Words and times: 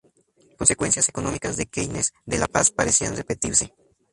Consecuencias 0.57 1.07
económicas 1.09 1.57
de 1.57 1.67
Keynes 1.67 2.15
de 2.25 2.39
la 2.39 2.47
Paz 2.47 2.71
parecían 2.71 3.15
repetirse. 3.15 3.75